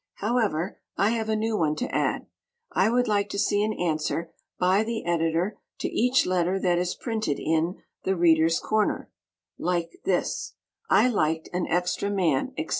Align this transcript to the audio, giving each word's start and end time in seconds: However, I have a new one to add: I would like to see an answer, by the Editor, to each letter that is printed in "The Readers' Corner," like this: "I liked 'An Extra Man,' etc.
However, 0.15 0.79
I 0.97 1.11
have 1.11 1.29
a 1.29 1.35
new 1.35 1.55
one 1.55 1.75
to 1.75 1.95
add: 1.95 2.25
I 2.71 2.89
would 2.89 3.07
like 3.07 3.29
to 3.29 3.37
see 3.37 3.61
an 3.61 3.71
answer, 3.73 4.31
by 4.57 4.83
the 4.83 5.05
Editor, 5.05 5.59
to 5.77 5.89
each 5.89 6.25
letter 6.25 6.59
that 6.59 6.79
is 6.79 6.95
printed 6.95 7.37
in 7.39 7.83
"The 8.03 8.15
Readers' 8.15 8.59
Corner," 8.59 9.11
like 9.59 9.91
this: 10.03 10.53
"I 10.89 11.07
liked 11.07 11.49
'An 11.53 11.67
Extra 11.67 12.09
Man,' 12.09 12.53
etc. 12.57 12.69